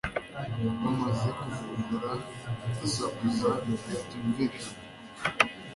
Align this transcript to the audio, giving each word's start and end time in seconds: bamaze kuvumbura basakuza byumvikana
bamaze 0.83 1.29
kuvumbura 1.39 2.11
basakuza 2.69 3.49
byumvikana 4.03 4.79